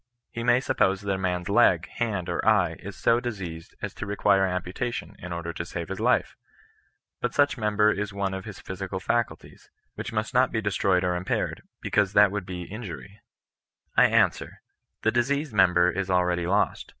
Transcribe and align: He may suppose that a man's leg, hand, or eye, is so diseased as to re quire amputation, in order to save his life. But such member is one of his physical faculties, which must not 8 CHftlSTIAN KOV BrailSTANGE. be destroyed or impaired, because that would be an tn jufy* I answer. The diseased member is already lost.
He 0.31 0.41
may 0.43 0.59
suppose 0.61 1.01
that 1.01 1.13
a 1.13 1.17
man's 1.19 1.47
leg, 1.47 1.87
hand, 1.87 2.27
or 2.27 2.43
eye, 2.43 2.75
is 2.79 2.95
so 2.97 3.19
diseased 3.19 3.75
as 3.83 3.93
to 3.93 4.07
re 4.07 4.15
quire 4.15 4.47
amputation, 4.47 5.15
in 5.19 5.31
order 5.31 5.53
to 5.53 5.63
save 5.63 5.89
his 5.89 5.99
life. 5.99 6.35
But 7.19 7.35
such 7.35 7.55
member 7.55 7.91
is 7.91 8.11
one 8.11 8.33
of 8.33 8.45
his 8.45 8.59
physical 8.59 8.99
faculties, 8.99 9.69
which 9.93 10.11
must 10.11 10.33
not 10.33 10.45
8 10.45 10.45
CHftlSTIAN 10.45 10.45
KOV 10.47 10.51
BrailSTANGE. 10.51 10.53
be 10.53 10.61
destroyed 10.61 11.03
or 11.03 11.15
impaired, 11.15 11.61
because 11.83 12.13
that 12.13 12.31
would 12.31 12.47
be 12.47 12.63
an 12.73 12.81
tn 12.81 12.87
jufy* 12.87 13.11
I 13.95 14.05
answer. 14.05 14.63
The 15.03 15.11
diseased 15.11 15.53
member 15.53 15.91
is 15.91 16.09
already 16.09 16.47
lost. 16.47 16.89